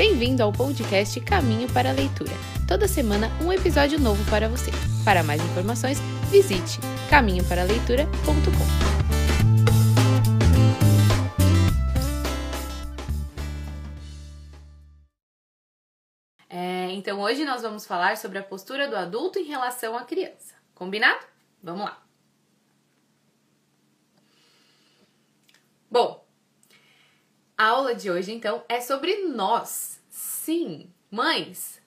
[0.00, 2.32] Bem-vindo ao podcast Caminho para a Leitura.
[2.66, 4.70] Toda semana um episódio novo para você.
[5.04, 5.98] Para mais informações,
[6.30, 6.78] visite
[7.10, 8.08] caminhoparaleitura.com.
[16.48, 20.54] É, então hoje nós vamos falar sobre a postura do adulto em relação à criança.
[20.74, 21.26] Combinado?
[21.62, 22.02] Vamos lá.
[25.90, 26.24] Bom,
[27.60, 29.99] a aula de hoje então é sobre nós.
[30.42, 31.82] Sim, mães,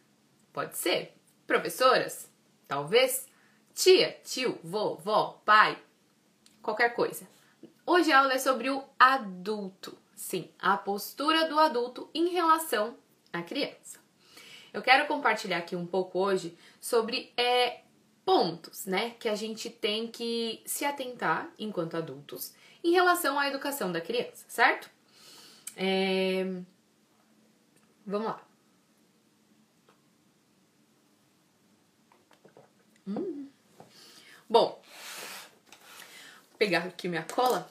[0.54, 1.18] pode ser,
[1.48, 2.30] professoras,
[2.68, 3.28] talvez,
[3.74, 5.76] tia, tio, vovó, pai,
[6.62, 7.28] qualquer coisa.
[7.84, 9.98] Hoje a aula é sobre o adulto.
[10.16, 12.96] Sim, a postura do adulto em relação
[13.34, 14.00] à criança.
[14.72, 17.82] Eu quero compartilhar aqui um pouco hoje sobre é,
[18.24, 23.92] pontos, né, que a gente tem que se atentar enquanto adultos em relação à educação
[23.92, 24.92] da criança, certo?
[25.76, 26.62] É...
[28.06, 28.42] Vamos lá.
[33.08, 33.48] Hum.
[34.50, 34.82] Bom,
[36.50, 37.70] vou pegar aqui minha cola.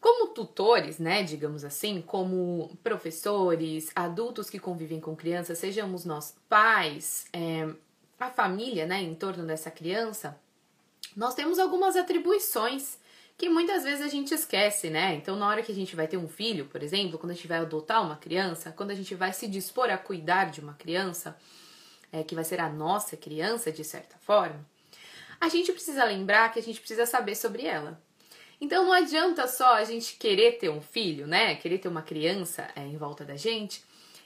[0.00, 7.26] Como tutores, né, digamos assim, como professores, adultos que convivem com crianças, sejamos nós pais,
[7.32, 7.68] é,
[8.18, 10.38] a família, né, em torno dessa criança,
[11.16, 12.98] nós temos algumas atribuições
[13.36, 15.14] que muitas vezes a gente esquece, né?
[15.14, 17.48] Então, na hora que a gente vai ter um filho, por exemplo, quando a gente
[17.48, 21.36] vai adotar uma criança, quando a gente vai se dispor a cuidar de uma criança,
[22.12, 24.64] é, que vai ser a nossa criança, de certa forma,
[25.40, 28.00] a gente precisa lembrar que a gente precisa saber sobre ela.
[28.60, 31.56] Então não adianta só a gente querer ter um filho, né?
[31.56, 33.82] Querer ter uma criança é, em volta da gente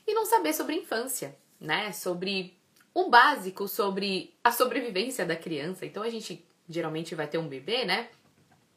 [0.07, 1.91] e não saber sobre a infância, né?
[1.93, 2.55] Sobre
[2.93, 5.87] o básico, sobre a sobrevivência da criança.
[5.87, 8.11] Então a gente geralmente vai ter um bebê, né?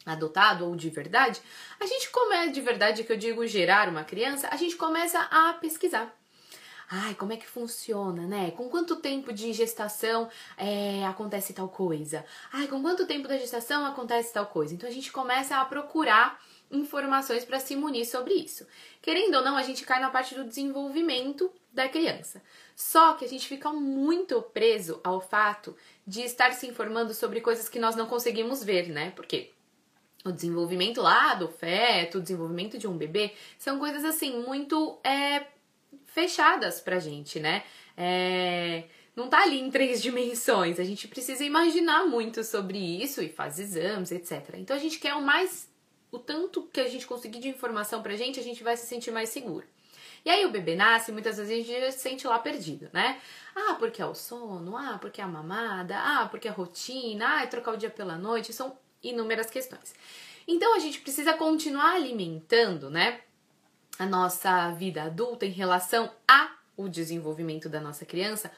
[0.06, 1.40] Adotado ou de verdade.
[1.78, 5.52] A gente começa de verdade que eu digo gerar uma criança, a gente começa a
[5.54, 6.14] pesquisar.
[6.92, 8.50] Ai, como é que funciona, né?
[8.50, 12.24] Com quanto tempo de gestação é, acontece tal coisa?
[12.52, 14.74] Ai, com quanto tempo da gestação acontece tal coisa?
[14.74, 18.66] Então a gente começa a procurar informações para se munir sobre isso.
[19.00, 22.42] Querendo ou não, a gente cai na parte do desenvolvimento da criança.
[22.74, 27.68] Só que a gente fica muito preso ao fato de estar se informando sobre coisas
[27.68, 29.12] que nós não conseguimos ver, né?
[29.14, 29.52] Porque
[30.24, 35.46] o desenvolvimento lá do feto, o desenvolvimento de um bebê, são coisas assim muito é,
[36.06, 37.62] fechadas pra gente, né?
[37.96, 38.84] É,
[39.16, 40.78] não tá ali em três dimensões.
[40.78, 44.54] A gente precisa imaginar muito sobre isso e faz exames, etc.
[44.54, 45.68] Então a gente quer o mais.
[46.12, 49.12] O tanto que a gente conseguir de informação pra gente, a gente vai se sentir
[49.12, 49.64] mais seguro.
[50.24, 53.20] E aí o bebê nasce, muitas vezes a gente se sente lá perdido, né?
[53.54, 57.36] Ah, porque é o sono, ah, porque é a mamada, ah, porque é a rotina,
[57.36, 59.94] ah, é trocar o dia pela noite, são inúmeras questões.
[60.46, 63.20] Então a gente precisa continuar alimentando, né?
[64.00, 68.50] a nossa vida adulta em relação a o desenvolvimento da nossa criança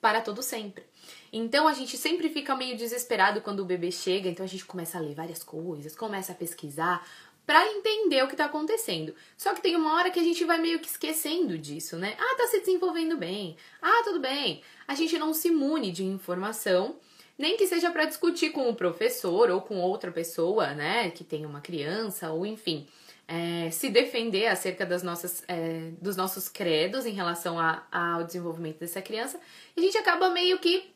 [0.00, 0.84] para todo sempre.
[1.32, 4.96] Então a gente sempre fica meio desesperado quando o bebê chega, então a gente começa
[4.96, 7.04] a ler várias coisas, começa a pesquisar
[7.44, 9.12] para entender o que está acontecendo.
[9.36, 12.14] Só que tem uma hora que a gente vai meio que esquecendo disso, né?
[12.16, 13.56] Ah, tá se desenvolvendo bem.
[13.82, 14.62] Ah, tudo bem.
[14.86, 17.00] A gente não se imune de informação,
[17.38, 21.46] nem que seja para discutir com o professor ou com outra pessoa, né, que tem
[21.46, 22.86] uma criança ou enfim
[23.28, 28.78] é, se defender acerca das nossas, é, dos nossos credos em relação a, ao desenvolvimento
[28.78, 29.38] dessa criança,
[29.76, 30.90] a gente acaba meio que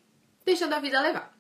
[0.45, 1.37] deixando a vida levar.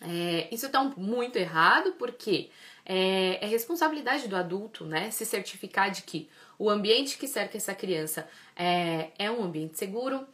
[0.00, 2.48] É, isso está muito errado porque
[2.86, 6.28] é, é, responsabilidade do adulto, né, se certificar de que
[6.58, 10.26] o ambiente que cerca essa criança é, é um ambiente seguro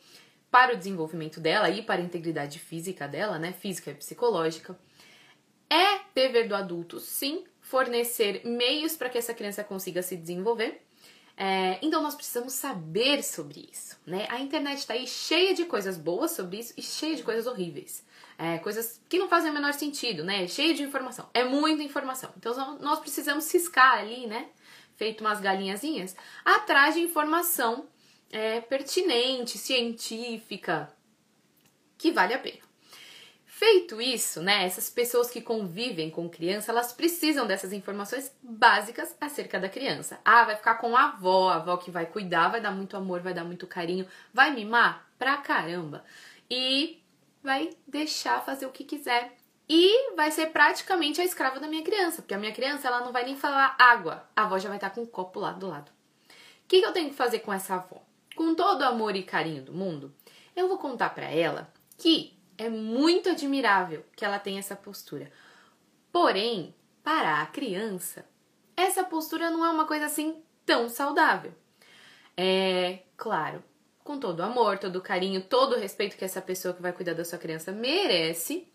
[0.51, 4.79] para o desenvolvimento dela e para a integridade física dela, né, física e psicológica.
[5.69, 10.83] É dever do adulto, sim, fornecer meios para que essa criança consiga se desenvolver.
[11.37, 14.27] É, então nós precisamos saber sobre isso, né?
[14.29, 18.05] A internet está aí cheia de coisas boas sobre isso e cheia de coisas horríveis.
[18.37, 20.47] É, coisas que não fazem o menor sentido, né?
[20.49, 21.31] Cheia de informação.
[21.33, 22.31] É muita informação.
[22.37, 24.49] Então nós precisamos ciscar ali, né?
[24.97, 26.15] Feito umas galinhazinhas,
[26.45, 27.87] atrás de informação
[28.31, 30.93] é, pertinente, científica,
[31.99, 32.71] que vale a pena.
[33.45, 39.61] Feito isso, né, essas pessoas que convivem com criança, elas precisam dessas informações básicas acerca
[39.61, 40.19] da criança.
[40.25, 43.21] Ah, vai ficar com a avó, a avó que vai cuidar, vai dar muito amor,
[43.21, 46.03] vai dar muito carinho, vai mimar pra caramba.
[46.51, 47.03] E
[47.43, 49.37] vai deixar fazer o que quiser.
[49.69, 53.13] E vai ser praticamente a escrava da minha criança, porque a minha criança ela não
[53.13, 55.91] vai nem falar água, a avó já vai estar com um copo lá do lado.
[55.91, 58.03] O que, que eu tenho que fazer com essa avó?
[58.41, 60.15] Com todo o amor e carinho do mundo,
[60.57, 65.31] eu vou contar para ela que é muito admirável que ela tenha essa postura.
[66.11, 68.25] Porém, para a criança,
[68.75, 71.53] essa postura não é uma coisa assim tão saudável.
[72.35, 73.63] É, claro,
[74.03, 76.95] com todo o amor, todo o carinho, todo o respeito que essa pessoa que vai
[76.95, 78.70] cuidar da sua criança merece,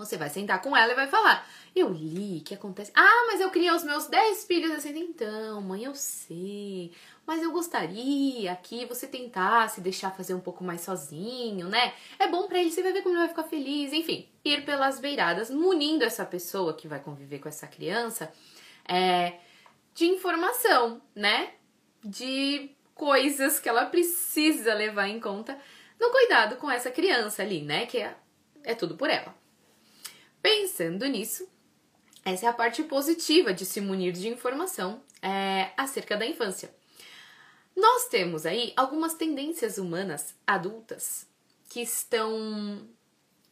[0.00, 2.90] você vai sentar com ela e vai falar: Eu li que acontece.
[2.94, 4.98] Ah, mas eu criei os meus 10 filhos assim.
[4.98, 6.92] Então, mãe, eu sei.
[7.26, 11.92] Mas eu gostaria que você tentasse deixar fazer um pouco mais sozinho, né?
[12.18, 13.92] É bom para ele, você vai ver como ele vai ficar feliz.
[13.92, 18.32] Enfim, ir pelas beiradas, munindo essa pessoa que vai conviver com essa criança
[18.88, 19.34] é,
[19.94, 21.52] de informação, né?
[22.02, 25.56] De coisas que ela precisa levar em conta
[26.00, 27.86] no cuidado com essa criança ali, né?
[27.86, 28.16] Que é,
[28.64, 29.34] é tudo por ela.
[30.42, 31.48] Pensando nisso,
[32.24, 36.74] essa é a parte positiva de se munir de informação é, acerca da infância.
[37.76, 41.26] Nós temos aí algumas tendências humanas adultas
[41.68, 42.88] que estão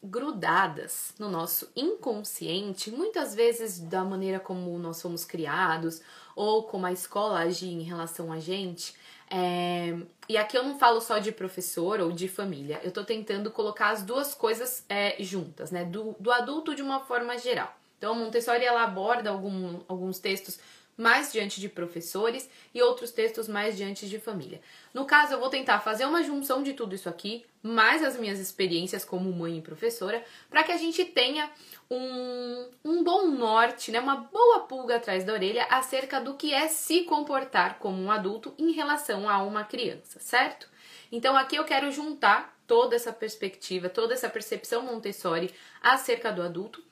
[0.02, 6.00] grudadas no nosso inconsciente, muitas vezes da maneira como nós fomos criados
[6.36, 8.94] ou como a escola agia em relação a gente.
[9.30, 9.96] É...
[10.28, 13.90] E aqui eu não falo só de professor ou de família, eu tô tentando colocar
[13.90, 15.84] as duas coisas é, juntas, né?
[15.84, 17.74] Do, do adulto de uma forma geral.
[17.96, 20.58] Então, Montessori ela aborda algum, alguns textos
[20.98, 24.60] mais diante de professores e outros textos mais diante de família.
[24.92, 28.40] No caso, eu vou tentar fazer uma junção de tudo isso aqui, mais as minhas
[28.40, 31.48] experiências como mãe e professora, para que a gente tenha
[31.88, 36.66] um, um bom norte, né, uma boa pulga atrás da orelha acerca do que é
[36.66, 40.68] se comportar como um adulto em relação a uma criança, certo?
[41.12, 46.82] Então aqui eu quero juntar toda essa perspectiva, toda essa percepção Montessori acerca do adulto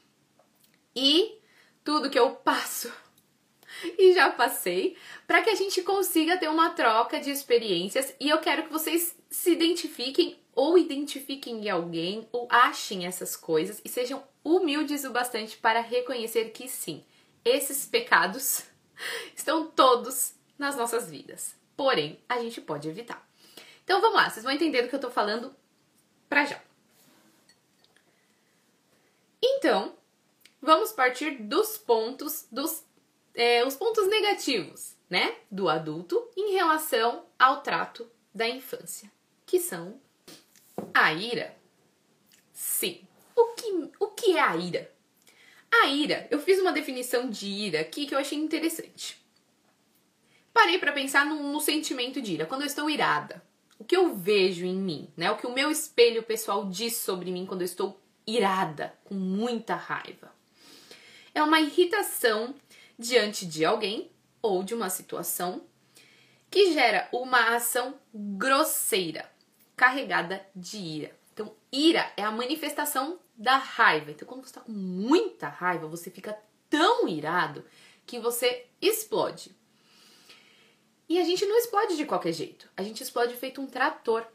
[0.94, 1.38] e
[1.84, 2.90] tudo que eu passo
[3.98, 4.96] e já passei,
[5.26, 9.16] para que a gente consiga ter uma troca de experiências e eu quero que vocês
[9.30, 15.56] se identifiquem ou identifiquem em alguém ou achem essas coisas e sejam humildes o bastante
[15.56, 17.04] para reconhecer que sim,
[17.44, 18.64] esses pecados
[19.36, 21.54] estão todos nas nossas vidas.
[21.76, 23.26] Porém, a gente pode evitar.
[23.84, 25.54] Então vamos lá, vocês vão entender do que eu tô falando
[26.28, 26.60] pra já.
[29.42, 29.94] Então,
[30.60, 32.84] vamos partir dos pontos dos
[33.36, 39.12] é, os pontos negativos, né, do adulto em relação ao trato da infância,
[39.44, 40.00] que são
[40.92, 41.54] a ira.
[42.52, 43.02] Sim.
[43.36, 44.90] O que, o que é a ira?
[45.70, 49.22] A ira, eu fiz uma definição de ira aqui que eu achei interessante.
[50.52, 53.44] Parei para pensar no, no sentimento de ira, quando eu estou irada.
[53.78, 55.30] O que eu vejo em mim, né?
[55.30, 59.74] O que o meu espelho pessoal diz sobre mim quando eu estou irada, com muita
[59.74, 60.34] raiva.
[61.34, 62.54] É uma irritação
[62.98, 64.10] diante de alguém
[64.40, 65.64] ou de uma situação
[66.50, 69.30] que gera uma ação grosseira,
[69.74, 71.18] carregada de ira.
[71.32, 74.10] Então, ira é a manifestação da raiva.
[74.10, 76.38] Então, quando você está com muita raiva, você fica
[76.70, 77.64] tão irado
[78.06, 79.54] que você explode.
[81.08, 82.68] E a gente não explode de qualquer jeito.
[82.76, 84.26] A gente explode feito um trator,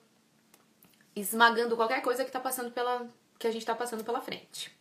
[1.16, 4.72] esmagando qualquer coisa que tá passando pela que a gente está passando pela frente.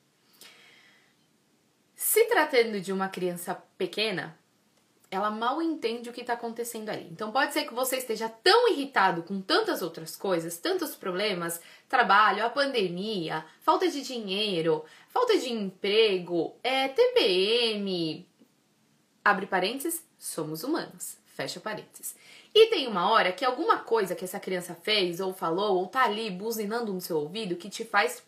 [2.11, 4.37] Se tratando de uma criança pequena,
[5.13, 7.07] ela mal entende o que está acontecendo ali.
[7.09, 12.45] Então pode ser que você esteja tão irritado com tantas outras coisas, tantos problemas, trabalho,
[12.45, 18.27] a pandemia, falta de dinheiro, falta de emprego, é, TPM.
[19.25, 21.17] Abre parênteses, somos humanos.
[21.37, 22.17] Fecha parênteses.
[22.53, 26.07] E tem uma hora que alguma coisa que essa criança fez ou falou ou tá
[26.07, 28.21] ali buzinando no seu ouvido que te faz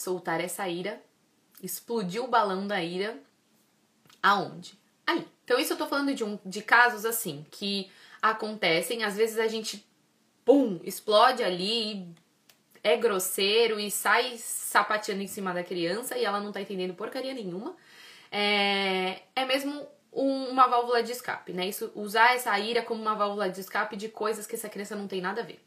[0.00, 1.02] soltar essa ira,
[1.62, 3.18] explodir o balão da ira
[4.22, 4.78] aonde?
[5.06, 5.26] Ali.
[5.44, 7.90] Então isso eu tô falando de um de casos assim que
[8.20, 9.84] acontecem, às vezes a gente
[10.44, 12.06] pum, explode ali,
[12.82, 17.34] é grosseiro e sai sapateando em cima da criança e ela não tá entendendo porcaria
[17.34, 17.76] nenhuma.
[18.30, 21.66] É, é mesmo um, uma válvula de escape, né?
[21.66, 25.06] Isso, usar essa ira como uma válvula de escape de coisas que essa criança não
[25.06, 25.60] tem nada a ver.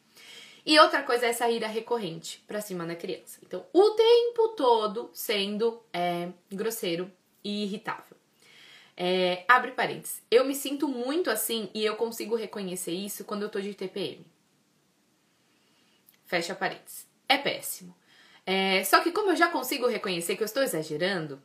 [0.65, 3.39] E outra coisa é essa ira recorrente pra cima da criança.
[3.45, 7.11] Então, o tempo todo sendo é, grosseiro
[7.43, 8.15] e irritável.
[8.95, 10.21] É, abre parênteses.
[10.31, 14.25] Eu me sinto muito assim e eu consigo reconhecer isso quando eu tô de TPM.
[16.25, 17.07] Fecha parênteses.
[17.27, 17.95] É péssimo.
[18.45, 21.41] É, só que como eu já consigo reconhecer que eu estou exagerando,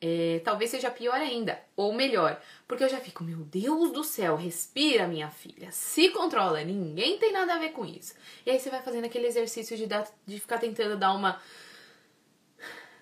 [0.00, 4.36] é, talvez seja pior ainda, ou melhor, porque eu já fico, meu Deus do céu,
[4.36, 8.14] respira, minha filha, se controla, ninguém tem nada a ver com isso.
[8.46, 11.40] E aí você vai fazendo aquele exercício de, dar, de ficar tentando dar uma,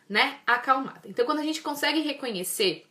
[0.09, 1.03] né, acalmada.
[1.05, 2.87] Então, quando a gente consegue reconhecer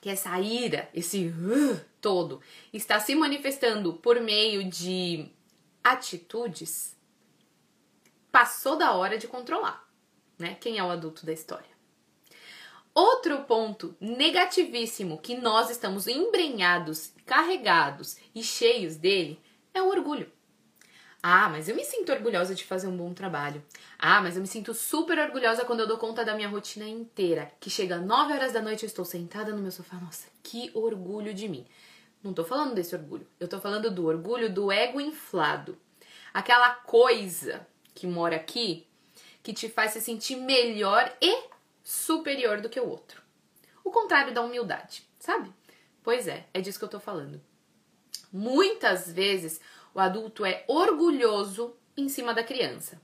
[0.00, 2.40] que essa ira, esse uh, todo,
[2.72, 5.30] está se manifestando por meio de
[5.84, 6.96] atitudes,
[8.32, 9.88] passou da hora de controlar,
[10.38, 10.56] né?
[10.60, 11.75] Quem é o adulto da história?
[12.96, 19.38] Outro ponto negativíssimo que nós estamos embrenhados, carregados e cheios dele
[19.74, 20.32] é o orgulho.
[21.22, 23.62] Ah, mas eu me sinto orgulhosa de fazer um bom trabalho.
[23.98, 27.52] Ah, mas eu me sinto super orgulhosa quando eu dou conta da minha rotina inteira.
[27.60, 29.98] Que chega às 9 horas da noite eu estou sentada no meu sofá.
[29.98, 31.66] Nossa, que orgulho de mim.
[32.24, 33.26] Não tô falando desse orgulho.
[33.38, 35.76] Eu tô falando do orgulho do ego inflado.
[36.32, 38.86] Aquela coisa que mora aqui
[39.42, 41.55] que te faz se sentir melhor e
[41.86, 43.22] superior do que o outro.
[43.84, 45.52] O contrário da humildade, sabe?
[46.02, 47.40] Pois é, é disso que eu tô falando.
[48.32, 49.60] Muitas vezes
[49.94, 53.00] o adulto é orgulhoso em cima da criança.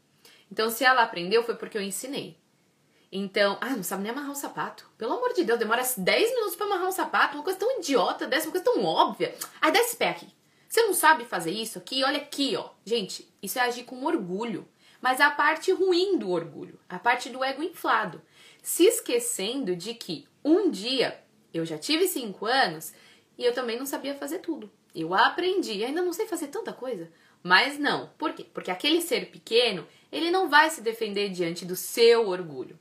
[0.51, 2.37] Então, se ela aprendeu, foi porque eu ensinei.
[3.11, 4.91] Então, ah, não sabe nem amarrar um sapato.
[4.99, 8.27] Pelo amor de Deus, demora 10 minutos para amarrar um sapato, uma coisa tão idiota
[8.27, 9.33] dessa, uma coisa tão óbvia.
[9.61, 10.27] Ai, dá esse pé aqui.
[10.69, 12.03] Você não sabe fazer isso aqui?
[12.03, 12.71] Olha aqui, ó.
[12.85, 14.69] Gente, isso é agir com orgulho.
[15.01, 18.23] Mas a parte ruim do orgulho, a parte do ego inflado.
[18.63, 21.21] Se esquecendo de que um dia
[21.53, 22.93] eu já tive 5 anos
[23.37, 24.71] e eu também não sabia fazer tudo.
[24.95, 27.11] Eu aprendi, ainda não sei fazer tanta coisa.
[27.43, 28.09] Mas não.
[28.17, 28.47] Por quê?
[28.55, 32.79] Porque aquele ser pequeno, ele não vai se defender diante do seu orgulho.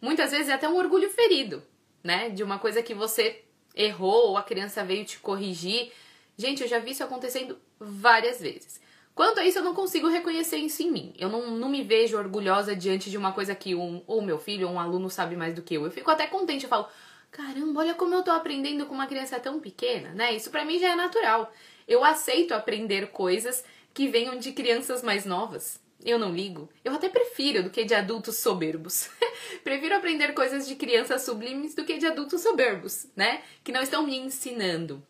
[0.00, 1.62] Muitas vezes é até um orgulho ferido,
[2.04, 2.28] né?
[2.28, 3.42] De uma coisa que você
[3.74, 5.92] errou ou a criança veio te corrigir.
[6.36, 8.81] Gente, eu já vi isso acontecendo várias vezes.
[9.14, 11.14] Quanto a isso, eu não consigo reconhecer isso em mim.
[11.18, 14.68] Eu não, não me vejo orgulhosa diante de uma coisa que um, ou meu filho
[14.68, 15.84] ou um aluno sabe mais do que eu.
[15.84, 16.88] Eu fico até contente, eu falo,
[17.30, 20.34] caramba, olha como eu tô aprendendo com uma criança tão pequena, né?
[20.34, 21.52] Isso para mim já é natural.
[21.86, 25.78] Eu aceito aprender coisas que venham de crianças mais novas.
[26.04, 26.68] Eu não ligo.
[26.84, 29.08] Eu até prefiro do que de adultos soberbos.
[29.62, 33.42] prefiro aprender coisas de crianças sublimes do que de adultos soberbos, né?
[33.62, 35.06] Que não estão me ensinando,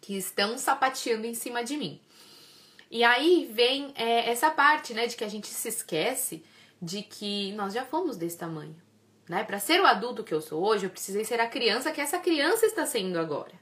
[0.00, 2.00] que estão sapateando em cima de mim.
[2.90, 6.44] E aí vem é, essa parte, né, de que a gente se esquece
[6.80, 8.74] de que nós já fomos desse tamanho.
[9.28, 9.44] Né?
[9.44, 12.18] Para ser o adulto que eu sou hoje, eu precisei ser a criança que essa
[12.18, 13.52] criança está sendo agora.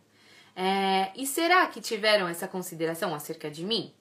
[0.55, 3.93] É, e será que tiveram essa consideração acerca de mim?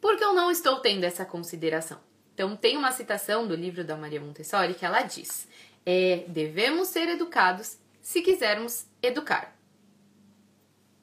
[0.00, 2.00] Porque eu não estou tendo essa consideração.
[2.34, 5.46] Então, tem uma citação do livro da Maria Montessori que ela diz:
[5.84, 9.54] é, devemos ser educados se quisermos educar.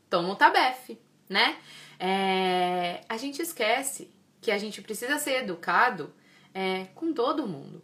[0.09, 0.99] Toma o tabefe,
[1.29, 1.57] né?
[1.99, 4.09] É, a gente esquece
[4.41, 6.13] que a gente precisa ser educado
[6.53, 7.83] é, com todo mundo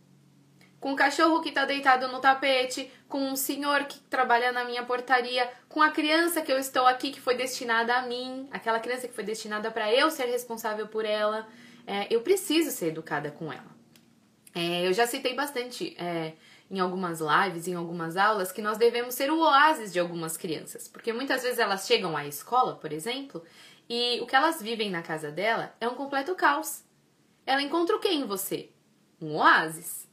[0.86, 4.84] com o cachorro que está deitado no tapete, com um senhor que trabalha na minha
[4.84, 9.08] portaria, com a criança que eu estou aqui que foi destinada a mim, aquela criança
[9.08, 11.48] que foi destinada para eu ser responsável por ela.
[11.88, 13.76] É, eu preciso ser educada com ela.
[14.54, 16.34] É, eu já citei bastante é,
[16.70, 20.88] em algumas lives, em algumas aulas, que nós devemos ser o oásis de algumas crianças,
[20.88, 23.44] porque muitas vezes elas chegam à escola, por exemplo,
[23.89, 26.84] e o que elas vivem na casa dela é um completo caos.
[27.46, 28.70] Ela encontra o que em você?
[29.22, 30.06] Um oásis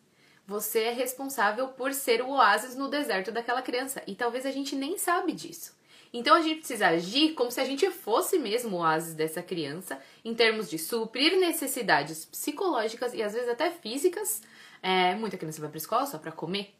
[0.47, 4.03] você é responsável por ser o oásis no deserto daquela criança.
[4.07, 5.75] E talvez a gente nem sabe disso.
[6.13, 9.99] Então a gente precisa agir como se a gente fosse mesmo o oásis dessa criança,
[10.23, 14.43] em termos de suprir necessidades psicológicas e às vezes até físicas.
[14.83, 16.75] É, muita criança vai para escola só para comer.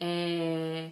[0.00, 0.90] É,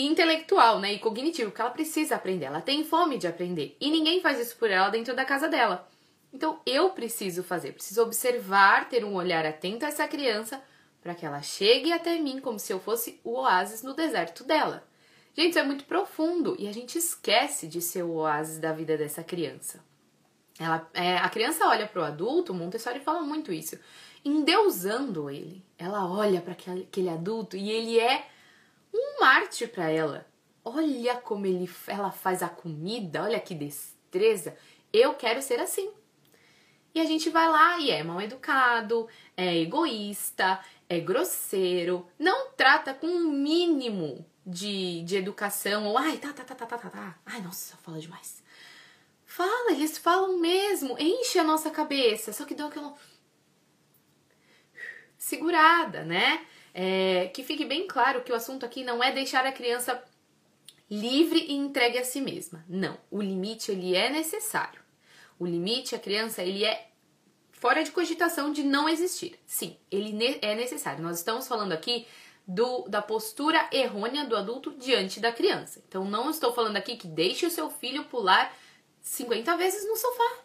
[0.00, 3.76] intelectual, né, e cognitivo, que ela precisa aprender, ela tem fome de aprender.
[3.80, 5.88] E ninguém faz isso por ela dentro da casa dela.
[6.32, 10.62] Então eu preciso fazer, preciso observar, ter um olhar atento a essa criança
[11.02, 14.86] para que ela chegue até mim como se eu fosse o oásis no deserto dela.
[15.34, 18.96] Gente, isso é muito profundo e a gente esquece de ser o oásis da vida
[18.96, 19.82] dessa criança.
[20.58, 23.78] Ela, é, a criança olha para o adulto, Montessori fala muito isso,
[24.24, 25.64] endeusando ele.
[25.78, 28.26] Ela olha para aquele, aquele adulto e ele é
[28.92, 30.26] um Marte para ela.
[30.64, 34.56] Olha como ele, ela faz a comida, olha que destreza.
[34.92, 35.90] Eu quero ser assim.
[36.94, 42.92] E a gente vai lá e é mal educado, é egoísta, é grosseiro, não trata
[42.92, 47.18] com um mínimo de, de educação, ou ai, tá, tá, tá, tá, tá, tá, tá.
[47.24, 48.42] Ai, nossa, fala demais.
[49.24, 52.94] Fala, eles falam mesmo, enche a nossa cabeça, só que dá aquela
[55.16, 56.44] segurada, né?
[56.74, 60.02] É, que fique bem claro que o assunto aqui não é deixar a criança
[60.90, 62.64] livre e entregue a si mesma.
[62.68, 64.80] Não, o limite ele é necessário.
[65.38, 66.88] O limite, a criança, ele é
[67.50, 69.38] fora de cogitação de não existir.
[69.46, 71.02] Sim, ele é necessário.
[71.02, 72.06] Nós estamos falando aqui
[72.46, 75.82] do, da postura errônea do adulto diante da criança.
[75.86, 78.54] Então, não estou falando aqui que deixe o seu filho pular
[79.00, 80.38] 50 vezes no sofá.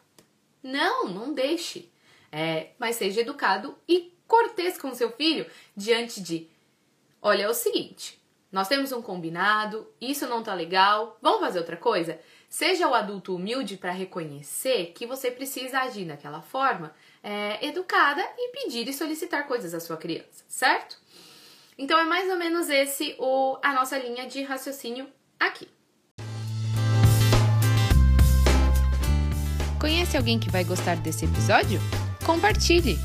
[0.63, 1.91] Não, não deixe.
[2.31, 6.47] É, mas seja educado e cortês com seu filho diante de:
[7.21, 11.77] olha, é o seguinte, nós temos um combinado, isso não tá legal, vamos fazer outra
[11.77, 12.19] coisa?
[12.49, 18.51] Seja o adulto humilde para reconhecer que você precisa agir daquela forma é, educada e
[18.51, 20.97] pedir e solicitar coisas à sua criança, certo?
[21.77, 25.07] Então é mais ou menos esse o, a nossa linha de raciocínio
[25.37, 25.67] aqui.
[29.79, 31.79] Conhece alguém que vai gostar desse episódio?
[32.25, 32.97] Compartilhe!